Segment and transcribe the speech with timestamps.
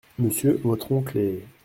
[0.17, 1.43] Monsieur votre oncle est?…